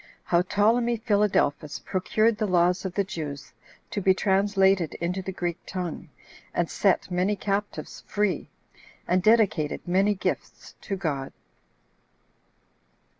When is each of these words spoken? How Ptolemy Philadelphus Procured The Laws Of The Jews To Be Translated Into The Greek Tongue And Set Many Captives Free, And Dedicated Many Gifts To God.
How 0.23 0.41
Ptolemy 0.41 0.97
Philadelphus 0.97 1.77
Procured 1.77 2.35
The 2.39 2.47
Laws 2.47 2.85
Of 2.85 2.95
The 2.95 3.03
Jews 3.03 3.53
To 3.91 4.01
Be 4.01 4.15
Translated 4.15 4.95
Into 4.95 5.21
The 5.21 5.31
Greek 5.31 5.59
Tongue 5.67 6.09
And 6.55 6.67
Set 6.71 7.11
Many 7.11 7.35
Captives 7.35 8.03
Free, 8.07 8.49
And 9.07 9.21
Dedicated 9.21 9.87
Many 9.87 10.15
Gifts 10.15 10.73
To 10.87 10.95
God. 10.95 11.31